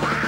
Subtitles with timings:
[0.00, 0.25] Bye.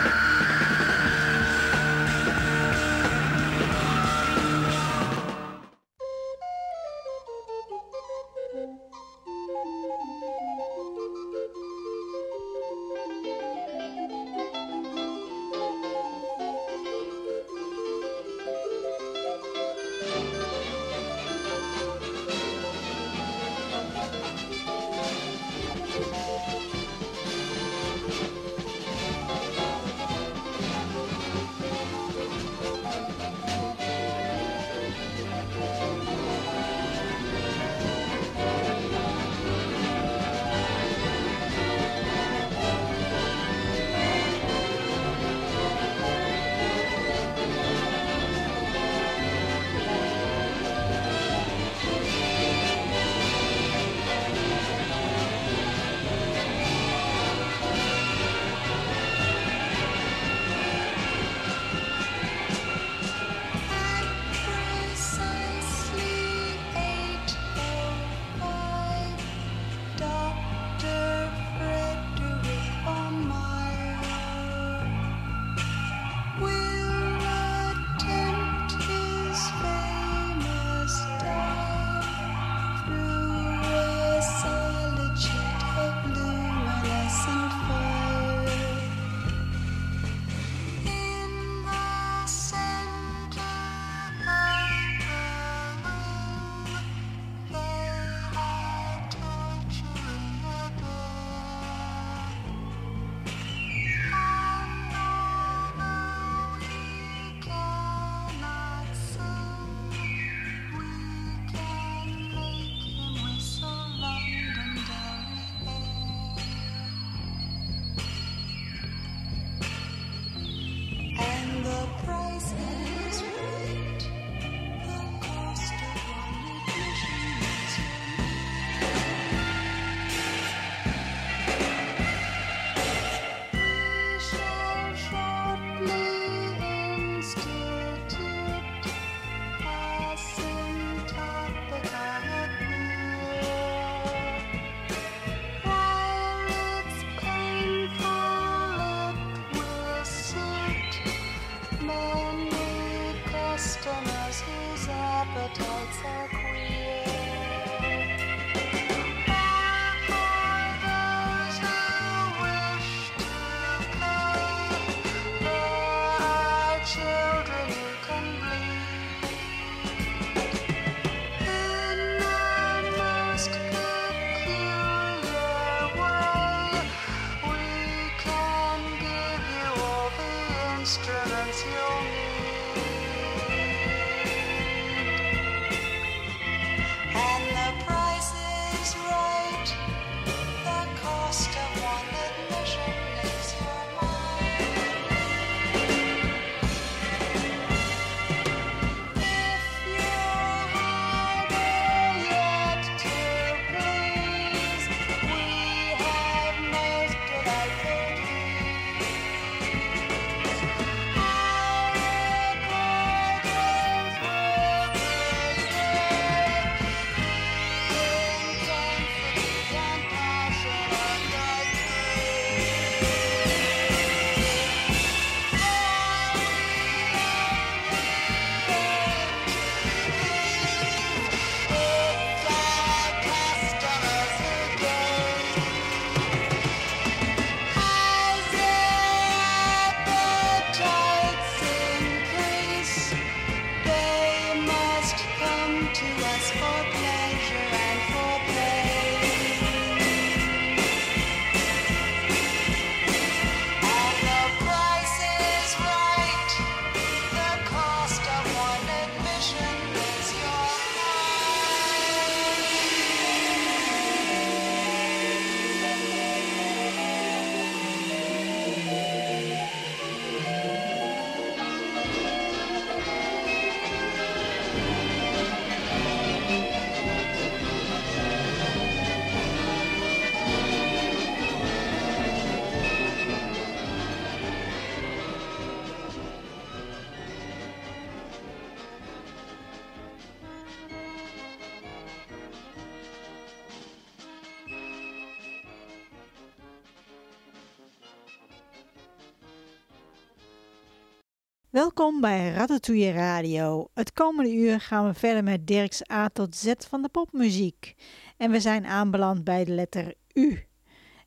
[301.79, 303.89] Welkom bij Ratatouille Radio.
[303.95, 307.95] Het komende uur gaan we verder met Dirks A tot Z van de popmuziek.
[308.37, 310.67] En we zijn aanbeland bij de letter U.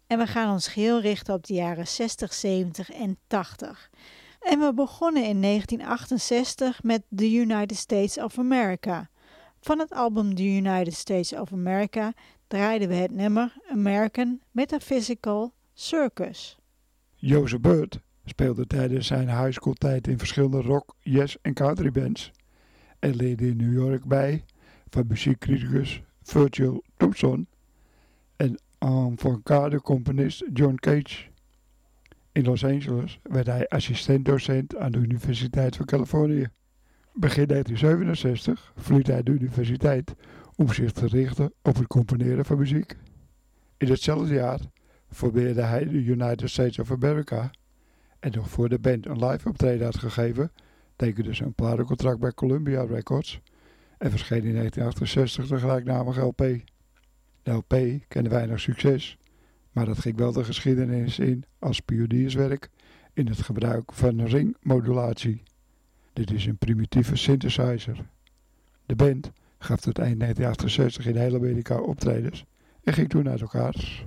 [0.07, 3.89] En we gaan ons geheel richten op de jaren 60, 70 en 80.
[4.39, 9.09] En we begonnen in 1968 met The United States of America.
[9.59, 12.13] Van het album The United States of America
[12.47, 16.57] draaiden we het nummer American Metaphysical Circus.
[17.15, 17.99] Jozef Bird
[18.31, 22.31] speelde tijdens zijn high school tijd in verschillende rock, jazz en country bands
[22.99, 24.43] en leerde in New York bij
[24.89, 27.47] van muziekcriticus Virgil Thompson
[28.35, 31.29] en avant-garde componist John Cage.
[32.31, 36.47] In Los Angeles werd hij assistent-docent aan de Universiteit van Californië.
[37.13, 40.15] Begin 1967 verliet hij de universiteit
[40.55, 42.95] om zich te richten op het componeren van muziek.
[43.77, 44.59] In hetzelfde jaar
[45.07, 47.51] probeerde hij de United States of America
[48.21, 50.51] en nog voor de band een live optreden had gegeven,
[50.95, 53.41] tekende ze een platencontract bij Columbia Records
[53.97, 56.37] en verscheen in 1968 de gelijknamige LP.
[57.43, 57.75] De LP
[58.07, 59.17] kende weinig succes,
[59.71, 62.69] maar dat ging wel de geschiedenis in als pionierswerk
[63.13, 65.43] in het gebruik van ringmodulatie.
[66.13, 68.09] Dit is een primitieve synthesizer.
[68.85, 72.45] De band gaf tot eind 1968 in heel Amerika optredens
[72.83, 74.05] en ging toen uit elkaar.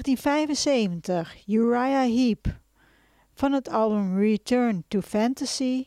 [0.00, 2.58] 1975, Uriah Heep.
[3.34, 5.86] Van het album Return to Fantasy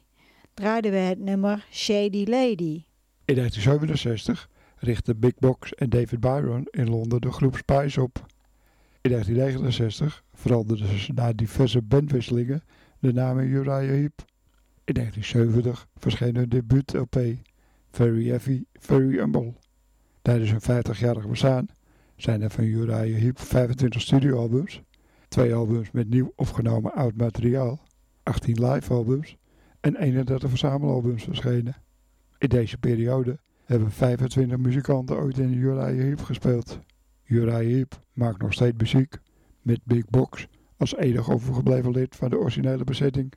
[0.53, 2.83] draaiden we het nummer Shady Lady.
[3.25, 8.25] In 1967 richtten Big Box en David Byron in Londen de groep Spice op.
[9.01, 12.63] In 1969 veranderden ze na diverse bandwisselingen
[12.99, 14.25] de naam Uriah Heep.
[14.83, 17.17] In 1970 verscheen hun debuut-LP
[17.91, 19.53] Very Heavy, Very Humble.
[20.21, 21.67] Tijdens hun 50-jarig bestaan
[22.23, 24.81] zijn er van Uriah Heep 25 studioalbums,
[25.27, 27.81] twee albums met nieuw opgenomen oud materiaal,
[28.23, 29.37] 18 live-albums
[29.79, 31.75] en 31 verzamelalbums verschenen.
[32.37, 36.79] In deze periode hebben 25 muzikanten ooit in Uriah Heep gespeeld.
[37.25, 39.17] Uriah Heep maakt nog steeds muziek,
[39.61, 43.33] met Big Box als enig overgebleven lid van de originele bezetting.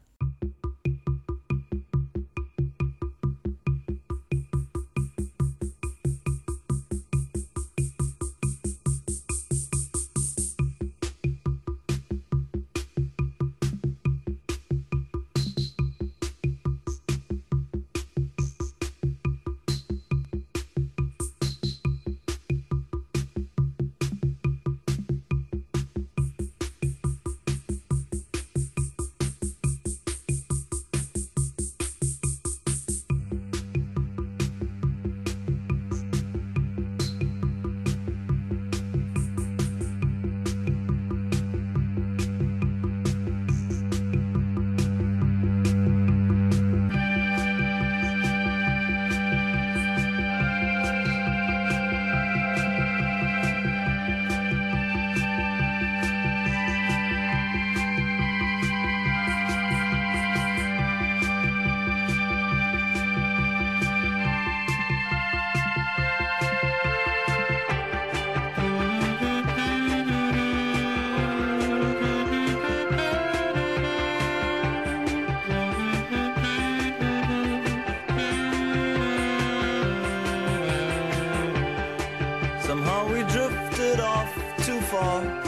[84.86, 85.45] for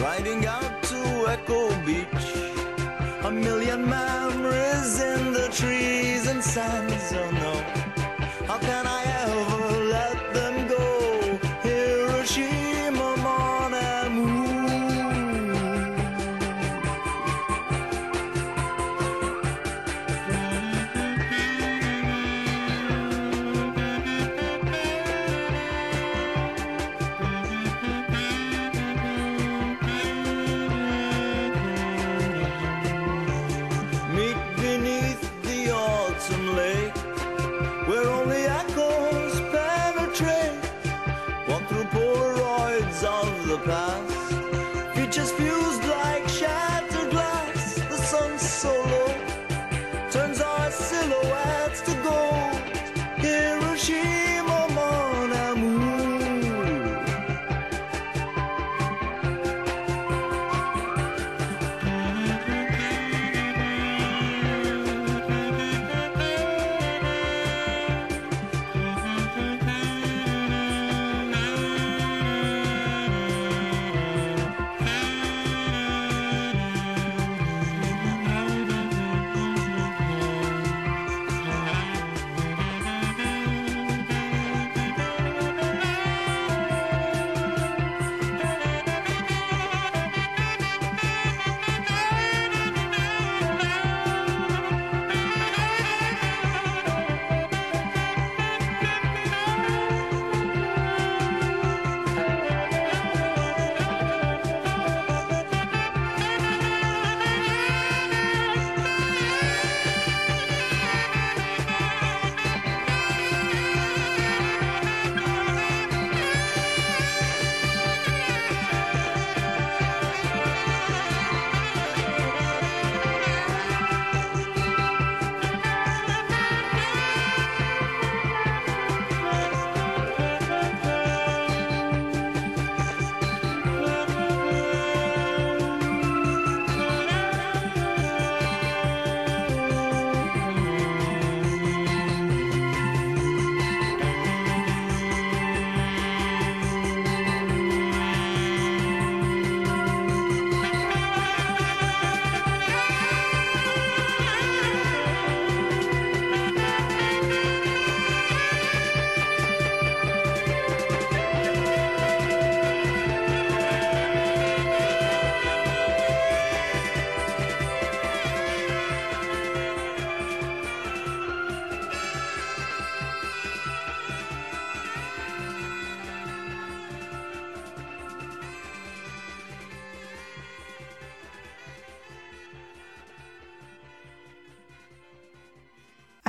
[0.00, 2.26] riding out to Echo Beach.
[3.24, 7.54] A million memories in the trees and sands, oh no.
[8.46, 8.99] How can I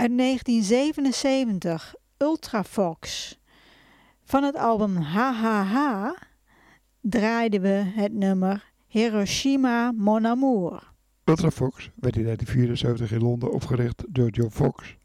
[0.02, 3.38] Uit 1977 Ultrafox.
[4.24, 6.10] Van het album HHH
[7.02, 10.92] draaiden we het nummer Hiroshima Mon Amour.
[11.24, 14.98] Ultrafox werd in 1974 in Londen opgericht door John Fox,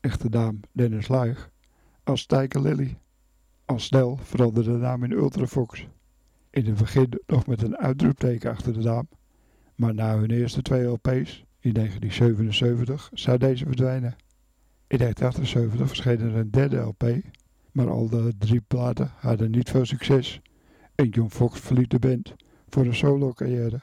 [0.00, 1.50] echte naam Dennis Luig,
[2.04, 2.98] als Tiger Lily.
[3.64, 5.86] Al snel veranderde de naam in Ultrafox.
[6.50, 9.08] In het begin nog met een uitroepteken achter de naam,
[9.74, 14.16] maar na hun eerste twee LP's in 1977 zou deze verdwijnen.
[14.86, 17.04] In 1978 verscheen er een derde LP,
[17.72, 20.40] maar al de drie platen hadden niet veel succes
[20.94, 22.34] en John Fox verliet de band
[22.68, 23.80] voor een solo-carrière.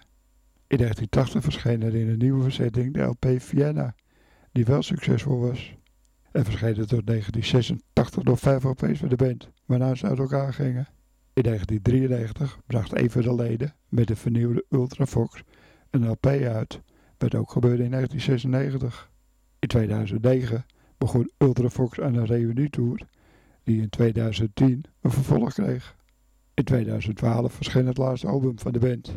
[0.67, 3.95] In 1980 verscheen er in een nieuwe verzetting de LP Vienna,
[4.51, 5.77] die wel succesvol was.
[6.31, 10.87] Er verschenen tot 1986 nog vijf LP's voor de band, waarna ze uit elkaar gingen.
[11.33, 15.43] In 1993 bracht een van de leden met de vernieuwde Ultrafox
[15.89, 16.81] een LP uit,
[17.19, 19.09] wat ook gebeurde in 1996.
[19.59, 20.65] In 2009
[20.97, 22.99] begon Ultrafox aan een reunietour,
[23.63, 25.95] die in 2010 een vervolg kreeg.
[26.53, 29.11] In 2012 verscheen het laatste album van de band.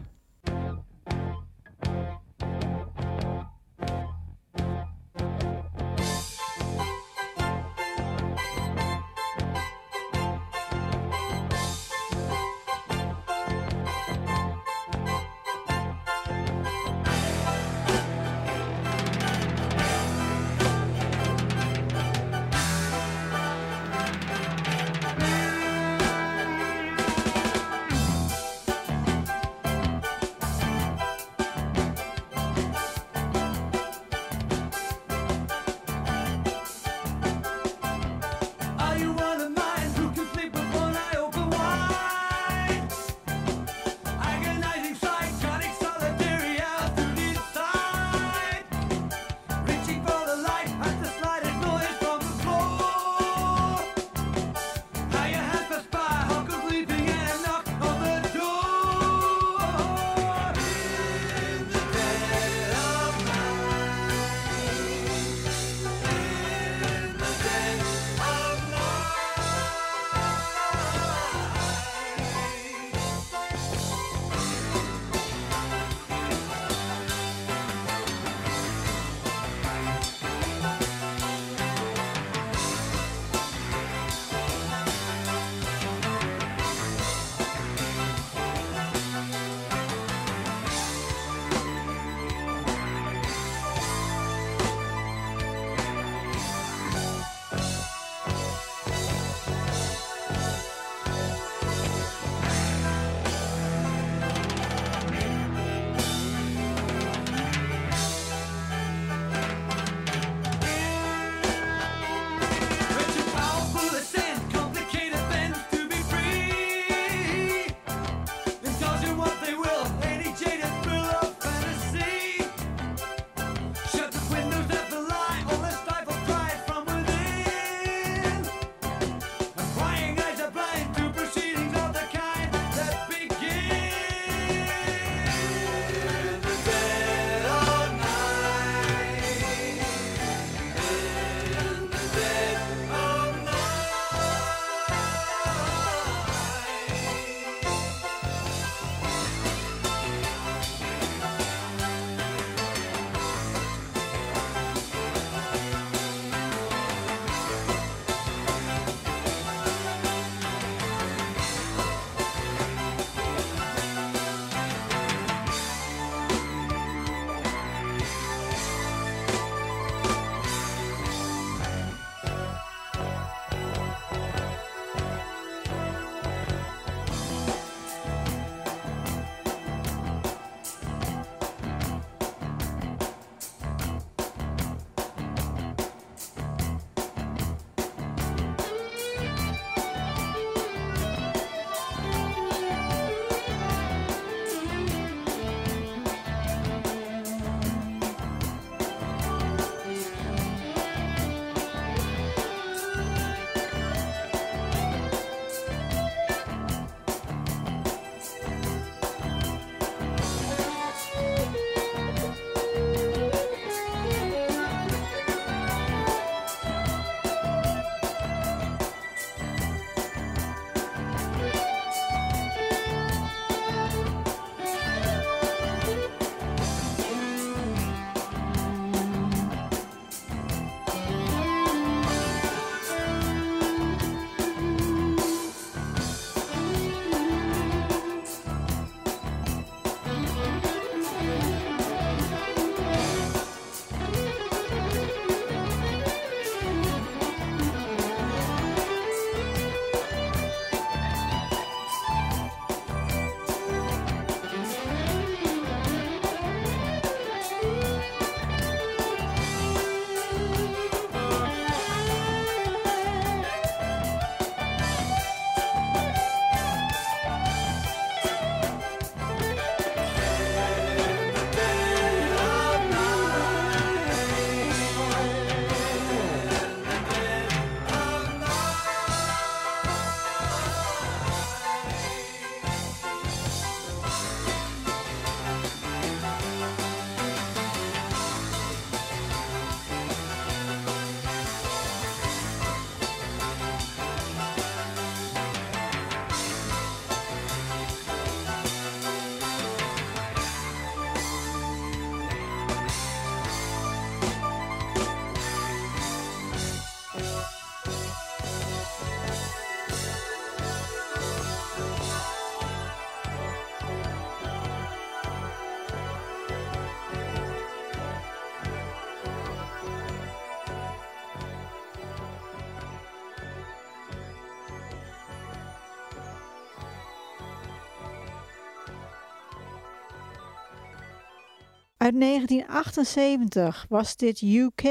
[332.03, 334.83] Uit 1978 was dit UK.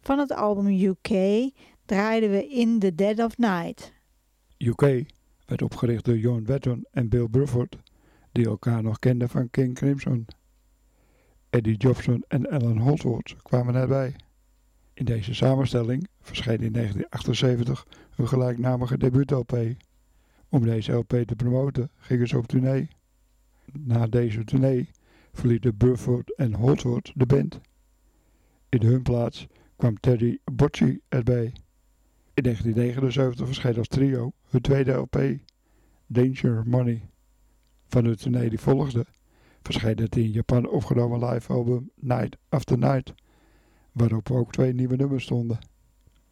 [0.00, 1.08] Van het album UK
[1.84, 3.92] draaiden we In the Dead of Night.
[4.58, 5.04] UK
[5.46, 7.76] werd opgericht door John Wetton en Bill Bruford,
[8.32, 10.26] die elkaar nog kenden van King Crimson.
[11.50, 14.16] Eddie Jobson en Alan Holdsworth kwamen erbij.
[14.94, 19.58] In deze samenstelling verscheen in 1978 hun gelijknamige debuut-LP.
[20.48, 22.88] Om deze LP te promoten gingen ze op tournee.
[23.72, 24.88] Na deze tournee
[25.34, 27.60] verlieten Bruford en Holdsworth de band.
[28.68, 31.52] In hun plaats kwam Teddy Bocci erbij.
[32.34, 35.38] In 1979 verscheen als trio hun tweede LP,
[36.06, 37.08] Danger Money.
[37.86, 39.06] Van de tournee die volgde
[39.62, 43.14] verscheen het in Japan opgenomen live album Night After Night,
[43.92, 45.58] waarop ook twee nieuwe nummers stonden.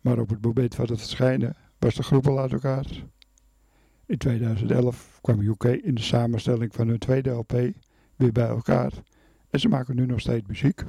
[0.00, 2.86] Maar op het moment van het verschijnen was de groep al uit elkaar.
[4.06, 7.52] In 2011 kwam UK in de samenstelling van hun tweede LP
[8.22, 8.92] weer bij elkaar
[9.50, 10.82] en ze maken nu nog steeds muziek.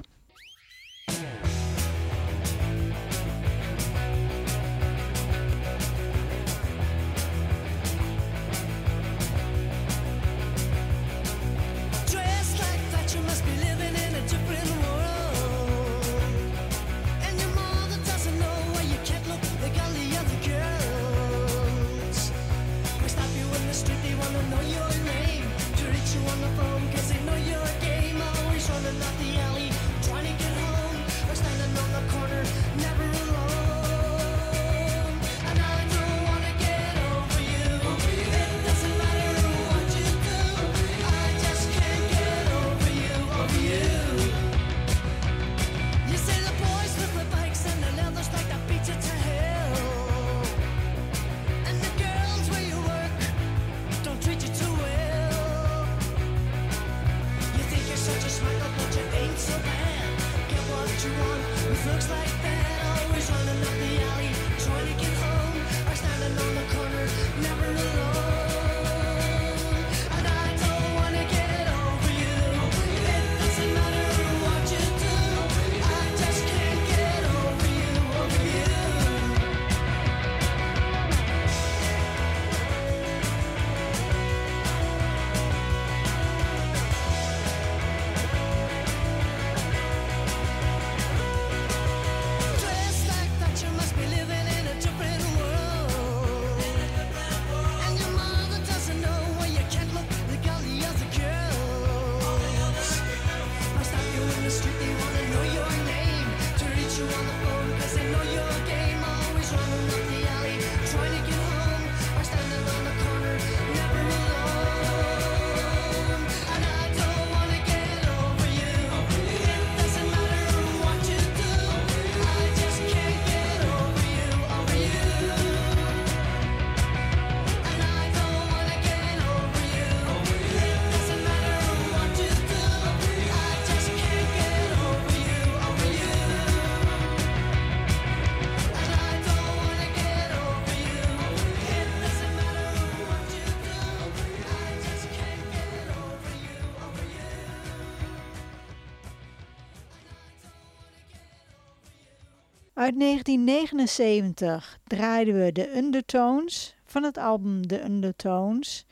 [152.84, 156.76] Uit 1979 draaiden we de Undertones.
[156.86, 158.86] Van het album The Undertones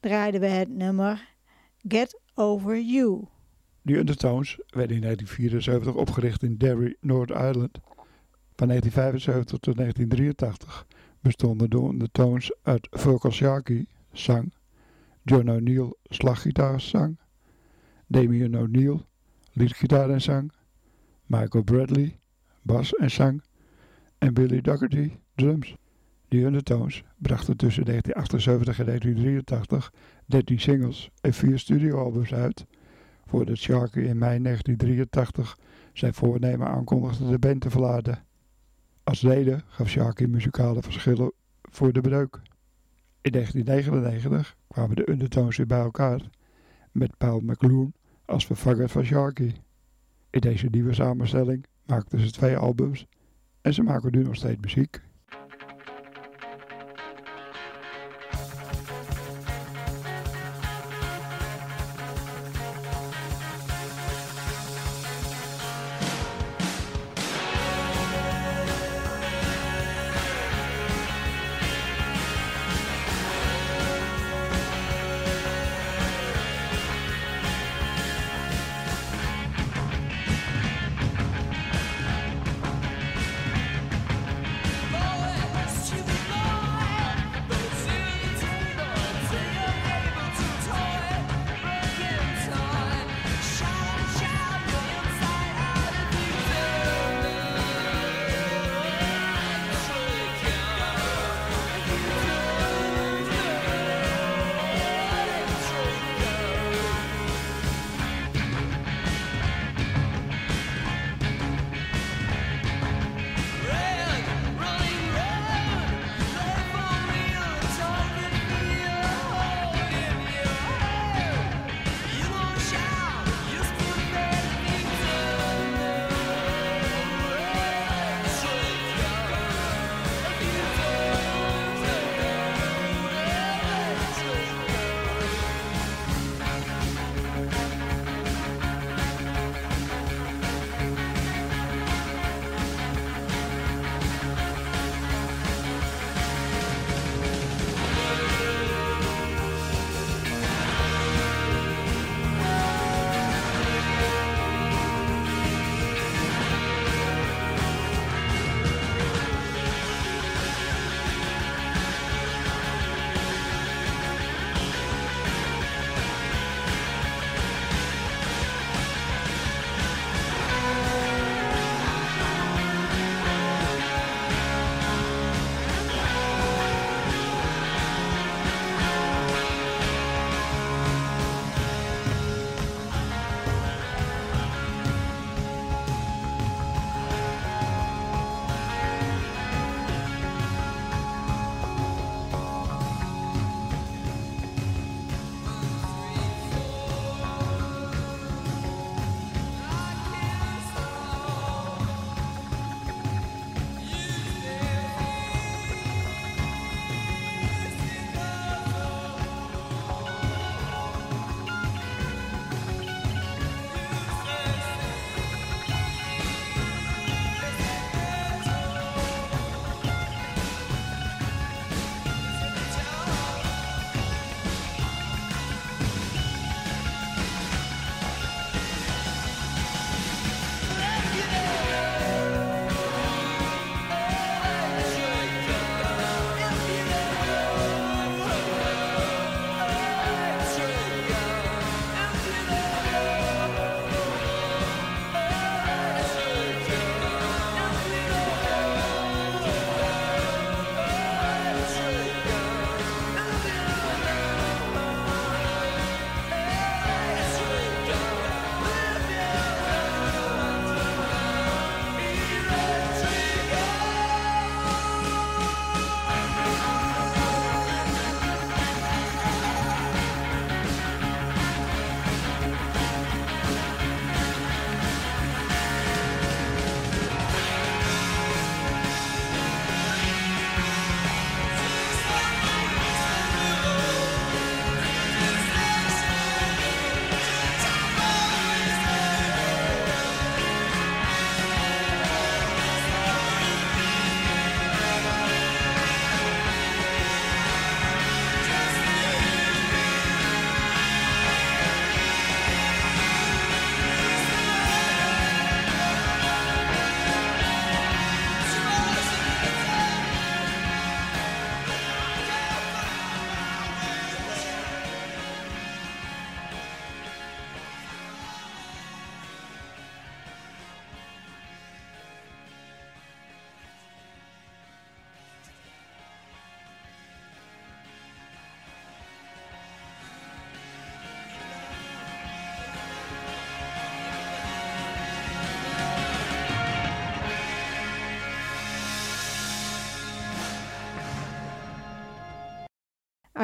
[0.00, 1.28] draaiden we het nummer
[1.88, 3.24] Get Over You.
[3.82, 7.78] De Undertones werden in 1974 opgericht in Derry, Noord-Ireland.
[8.56, 10.86] Van 1975 tot 1983
[11.20, 14.52] bestonden de Undertones uit Volker Sharkey, zang,
[15.22, 17.18] John O'Neill, slaggitaar, zang,
[18.06, 19.00] Damien O'Neill,
[19.52, 20.52] liedgitaar en zang,
[21.26, 22.18] Michael Bradley,
[22.64, 23.42] bas en zang
[24.18, 25.76] en Billy Dougherty, drums.
[26.28, 29.92] De Undertones brachten tussen 1978 en 1983
[30.26, 32.66] 13 singles en 4 studioalbums uit,
[33.26, 35.58] voordat Sharkey in mei 1983
[35.92, 38.24] zijn voornemen aankondigde de band te verlaten.
[39.04, 42.40] Als reden gaf Sharkey muzikale verschillen voor de breuk.
[43.20, 46.20] In 1999 kwamen de Undertones weer bij elkaar,
[46.92, 47.92] met Paul McClure
[48.24, 49.54] als vervanger van Sharkey.
[50.30, 53.06] In deze nieuwe samenstelling maakten ze twee albums
[53.60, 55.02] en ze maken nu nog steeds muziek.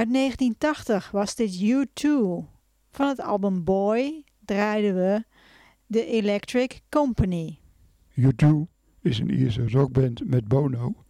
[0.01, 2.07] Uit 1980 was dit U2.
[2.91, 5.25] Van het album Boy draaiden we
[5.91, 7.59] The Electric Company.
[8.21, 8.47] U2
[9.01, 11.05] is een Ierse rockband met Bono,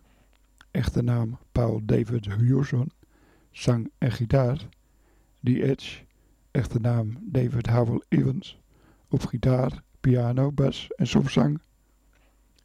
[0.70, 2.90] echte naam Paul David Hewson,
[3.50, 4.68] zang en gitaar.
[5.42, 6.04] The Edge,
[6.50, 8.58] echte naam David Howell Evans,
[9.08, 11.60] op gitaar, piano, bas en soms zang.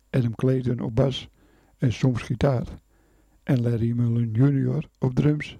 [0.09, 1.29] Adam Clayton op bas
[1.77, 2.67] en soms gitaar.
[3.43, 4.89] En Larry Mullen Jr.
[4.99, 5.57] op drums.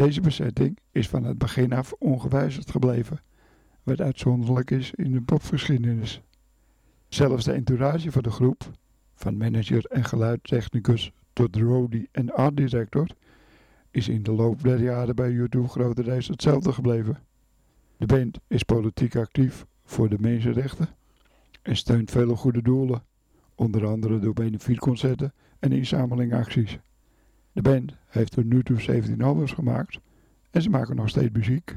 [0.00, 3.20] Deze bezetting is van het begin af ongewijzigd gebleven,
[3.82, 6.22] wat uitzonderlijk is in de popgeschiedenis.
[7.08, 8.70] Zelfs de entourage van de groep,
[9.14, 13.06] van manager en geluidstechnicus tot roadie en art director,
[13.90, 17.18] is in de loop der jaren bij U2 grotendeels hetzelfde gebleven.
[17.96, 20.88] De band is politiek actief voor de mensenrechten
[21.62, 23.02] en steunt vele goede doelen,
[23.54, 26.78] onder andere door benefietconcerten en inzamelingacties.
[27.52, 30.00] De band heeft tot nu toe 17 albums gemaakt
[30.50, 31.76] en ze maken nog steeds muziek.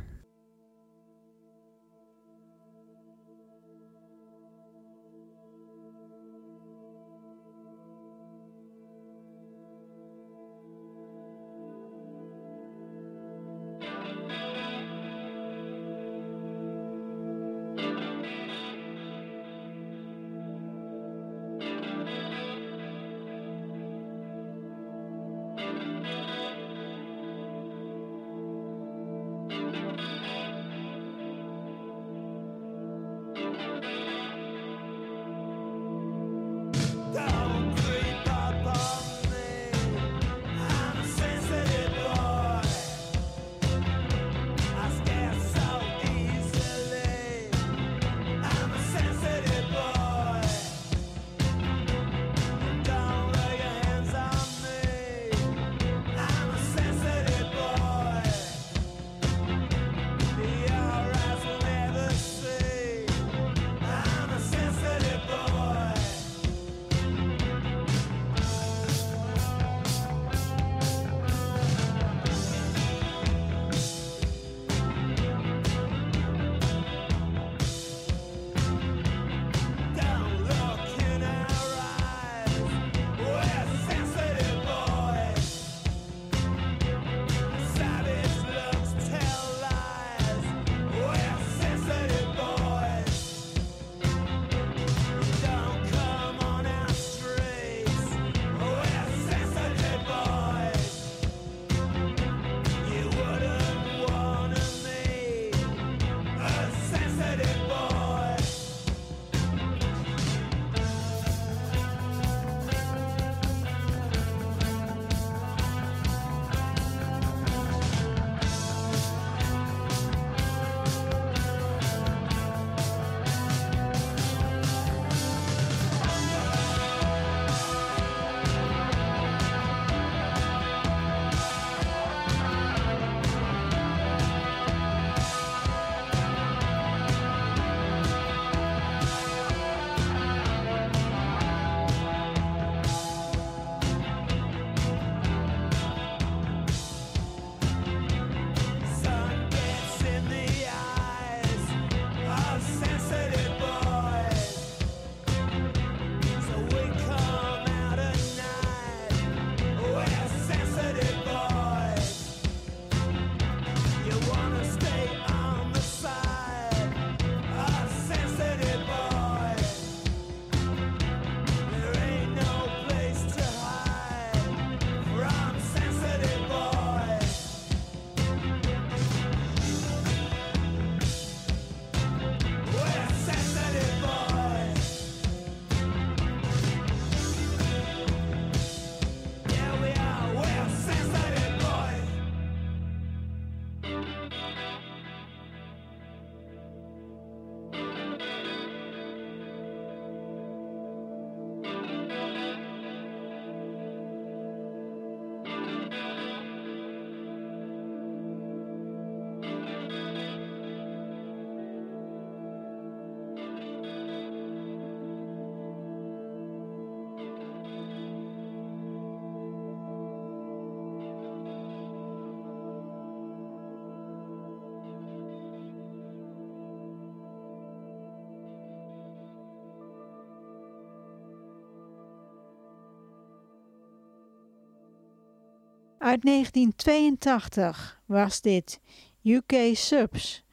[236.04, 238.80] Uit 1982 was dit
[239.22, 240.46] UK Subs.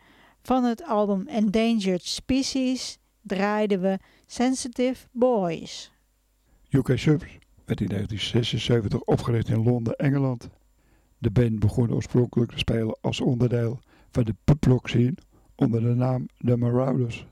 [0.42, 5.92] Van het album Endangered Species draaiden we Sensitive Boys.
[6.68, 10.48] UK Subs werd in 1976 opgericht in Londen, Engeland.
[11.18, 13.80] De band begon oorspronkelijk te spelen als onderdeel
[14.10, 15.16] van de pubrock scene
[15.54, 17.26] onder de naam The Marauders.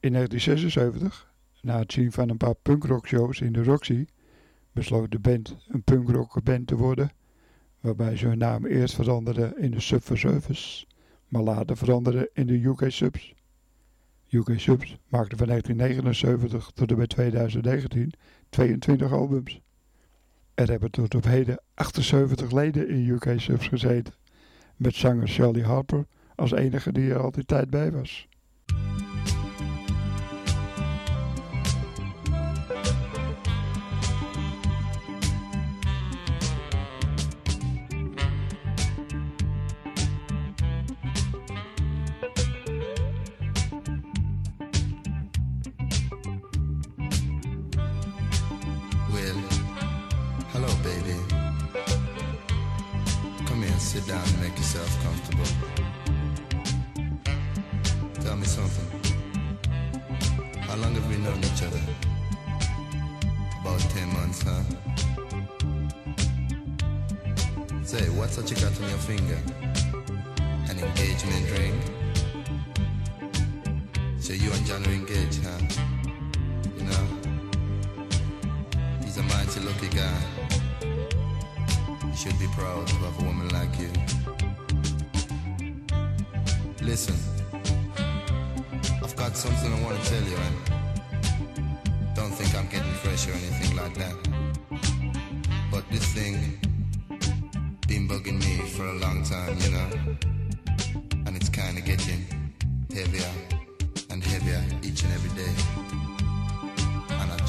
[0.00, 4.06] In 1976, na het zien van een paar punkrockshows in de Roxy,
[4.72, 7.10] besloot de band een punkrockband te worden,
[7.86, 10.86] waarbij ze hun naam eerst veranderde in de Subversivers,
[11.28, 13.34] maar later veranderde in de UK Subs.
[14.28, 18.12] UK Subs maakte van 1979 tot en met 2019
[18.48, 19.60] 22 albums.
[20.54, 24.14] Er hebben tot op heden 78 leden in UK Subs gezeten,
[24.76, 28.28] met zanger Shelly Harper als enige die er altijd tijd bij was.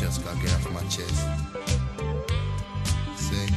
[0.08, 1.20] Just gotta get off my chest.
[3.16, 3.48] See,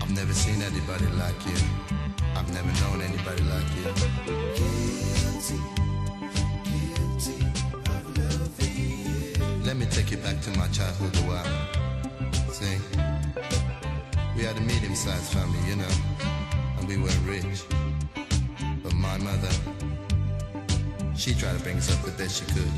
[0.00, 1.58] I've never seen anybody like you.
[2.36, 3.84] I've never known anybody like you.
[9.62, 11.52] Let me take you back to my childhood a while.
[12.50, 12.78] See,
[14.34, 15.94] we had a medium-sized family, you know,
[16.78, 17.62] and we weren't rich.
[18.82, 19.52] But my mother,
[21.20, 22.72] she tried to bring us up the best she could.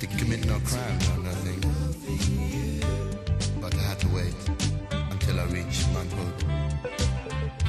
[0.00, 1.60] To commit no crime or nothing.
[3.58, 4.34] But I had to wait
[4.90, 6.38] until I reached manhood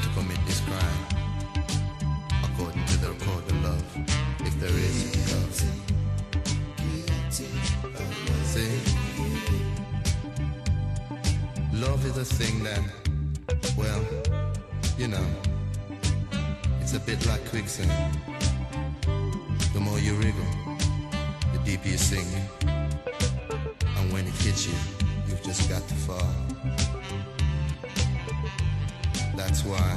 [0.02, 1.06] to commit this crime.
[2.44, 3.86] According to the code of love,
[4.42, 5.54] if there is love.
[8.44, 8.68] See?
[11.72, 12.82] Love is a thing that,
[13.78, 14.04] well,
[14.98, 15.26] you know,
[17.08, 17.90] bit like quicksand.
[19.74, 20.52] The more you wriggle,
[21.54, 22.28] the deeper you sink.
[22.66, 24.74] And when it hits you,
[25.26, 26.34] you've just got to fall.
[29.38, 29.88] That's why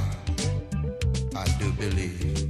[1.35, 2.40] I do believe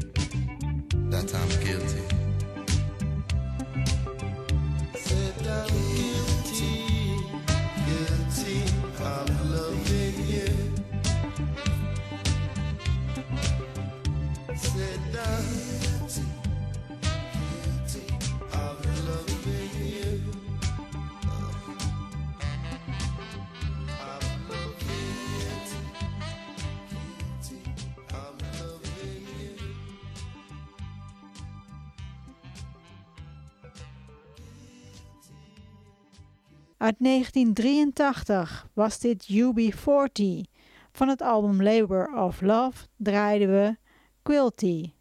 [36.81, 40.51] Uit 1983 was dit UB40.
[40.91, 43.75] Van het album Labor of Love draaiden we
[44.21, 44.91] Quilty.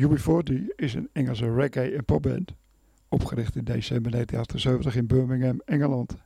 [0.00, 2.52] UB40 is een Engelse reggae- en popband,
[3.08, 6.16] opgericht in december 1978 in Birmingham, Engeland.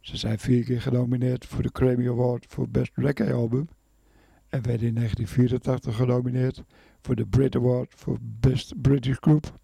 [0.00, 3.68] Ze zijn vier keer genomineerd voor de Grammy Award voor Best Reggae Album
[4.48, 6.62] en werden in 1984 genomineerd
[7.00, 9.58] voor de Brit Award voor Best British Group.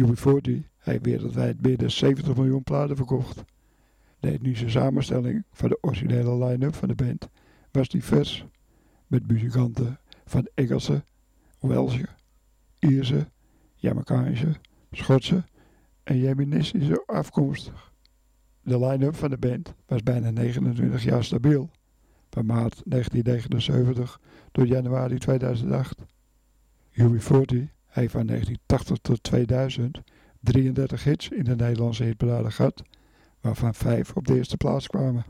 [0.00, 3.44] UB40 heeft wereldwijd meer dan 70 miljoen platen verkocht.
[4.22, 7.28] De etnische samenstelling van de originele line-up van de band
[7.70, 8.44] was divers,
[9.06, 11.04] met muzikanten van Engelse,
[11.60, 12.08] Welsche,
[12.78, 13.26] Ierse,
[13.74, 14.54] Jamaicaanse,
[14.90, 15.44] Schotse
[16.02, 17.92] en Jemenistische afkomstig.
[18.62, 21.70] De line-up van de band was bijna 29 jaar stabiel,
[22.30, 24.20] van maart 1979
[24.52, 26.00] tot januari 2008.
[26.90, 30.02] UB40 heeft van 1980 tot 2000
[30.40, 32.82] 33 hits in de Nederlandse hitparade gehad,
[33.42, 35.24] waarvan vijf op de eerste plaats kwamen.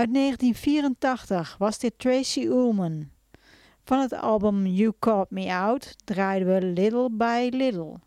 [0.00, 3.10] Uit 1984 was dit Tracy Ullman.
[3.84, 7.98] Van het album You Caught Me Out draaiden we Little by Little.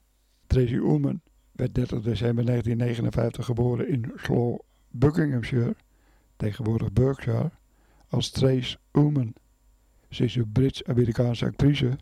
[0.47, 1.21] Tracy Ullman
[1.51, 5.75] werd 30 december 1959 geboren in Slaw, Buckinghamshire,
[6.35, 7.51] tegenwoordig Berkshire,
[8.07, 9.33] als Trace Ullman.
[10.09, 11.97] Ze is een Brits-Amerikaanse actrice,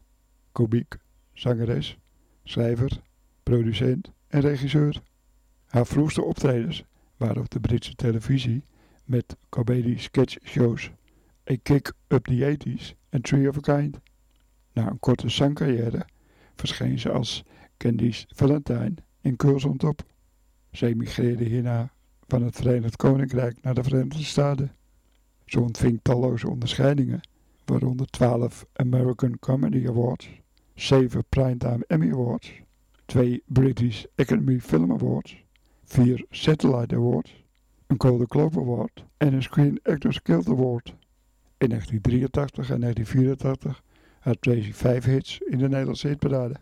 [0.51, 0.97] komiek,
[1.33, 1.97] zangeres,
[2.43, 3.01] schrijver,
[3.43, 5.01] producent en regisseur.
[5.65, 6.83] Haar vroegste optredens
[7.17, 8.63] waren op de Britse televisie
[9.03, 10.89] met comedy sketchshows
[11.51, 13.99] A Kick Up the 80s en Tree of a Kind.
[14.73, 16.05] Na een korte zangcarrière
[16.55, 17.43] verscheen ze als
[17.77, 20.03] Candice Valentine in on Top.
[20.71, 21.91] Ze emigreerde hierna
[22.27, 24.71] van het Verenigd Koninkrijk naar de Verenigde Staten.
[25.45, 27.21] Ze ontving talloze onderscheidingen,
[27.65, 30.29] waaronder 12 American Comedy Awards,
[30.75, 32.51] 7 Primetime Emmy Awards,
[33.05, 35.43] 2 British Academy Film Awards,
[35.83, 37.40] 4 Satellite Awards,
[37.91, 40.93] een Golden Globe Award en een Screen Actors Guild Award.
[41.57, 43.81] In 1983 en 1984
[44.19, 46.55] had Tracy vijf hits in de Nederlandse hitparade.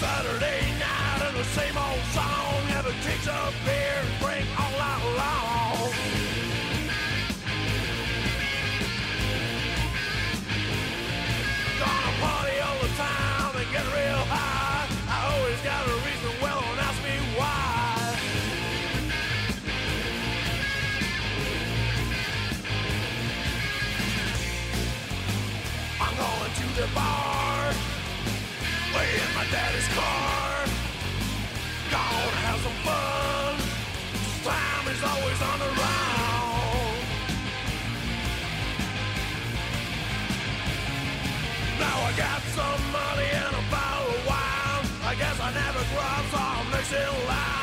[0.00, 2.44] Saturday night the same old song.
[3.04, 3.28] Case
[29.44, 30.64] Way in my daddy's car.
[31.90, 33.54] Gonna have some fun.
[34.44, 36.98] Time is always on the round.
[41.78, 44.86] Now I got some money and a bottle of wine.
[45.04, 47.53] I guess I never grew up, so I'm next in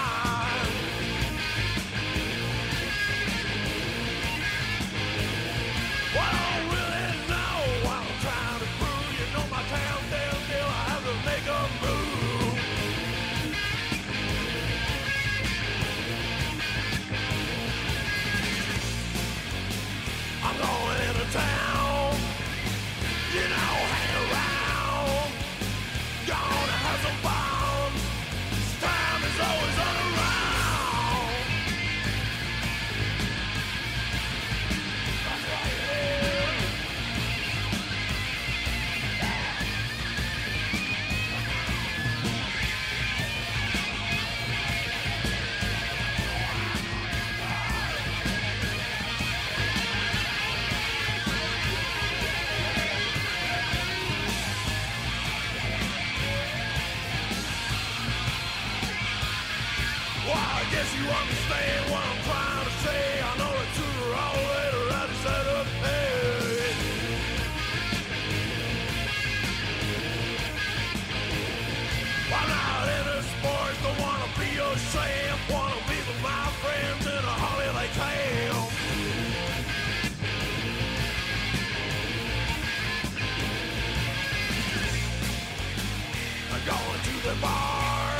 [87.23, 88.19] the bar,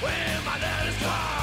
[0.00, 1.33] where my dad is gone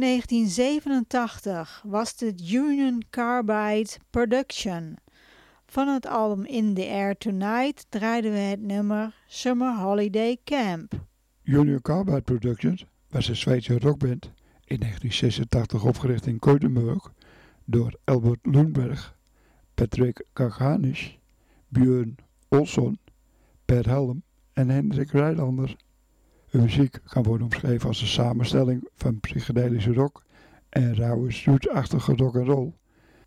[0.00, 4.96] 1987 was dit Union Carbide Production.
[5.66, 10.92] Van het album In the Air Tonight draaiden we het nummer Summer Holiday Camp.
[11.42, 14.24] Junior Carbide Productions was een Zweedse rockband
[14.64, 17.12] in 1986 opgericht in Gothenburg
[17.64, 19.16] door Albert Lundberg,
[19.74, 21.18] Patrick Kakanis,
[21.68, 22.16] Björn
[22.48, 22.98] Olsson,
[23.64, 24.22] Per Helm
[24.52, 25.76] en Hendrik Rijlander.
[26.50, 30.22] Muziek kan worden omschreven als een samenstelling van psychedelische rock
[30.68, 32.72] en rauwe zoetachtige rock and roll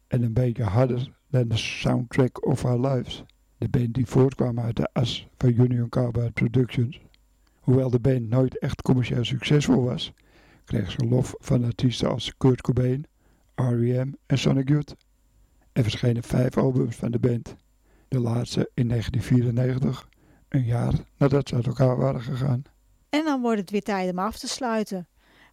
[0.07, 3.23] en een beetje harder dan de soundtrack of our lives.
[3.57, 7.01] De band die voortkwam uit de as van Union Carbide Productions.
[7.59, 10.13] Hoewel de band nooit echt commercieel succesvol was,
[10.65, 13.05] kreeg ze lof van artiesten als Kurt Cobain,
[13.55, 14.13] R.E.M.
[14.25, 14.95] en Sonic Youth.
[15.71, 17.55] Er verschenen vijf albums van de band.
[18.07, 20.09] De laatste in 1994,
[20.49, 22.63] een jaar nadat ze uit elkaar waren gegaan.
[23.13, 25.07] En dan wordt het weer tijd om af te sluiten.